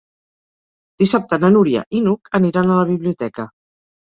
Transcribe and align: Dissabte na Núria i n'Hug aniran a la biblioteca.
Dissabte 1.03 1.39
na 1.43 1.51
Núria 1.57 1.83
i 1.99 2.01
n'Hug 2.07 2.33
aniran 2.41 2.71
a 2.71 2.79
la 2.81 2.89
biblioteca. 2.95 3.47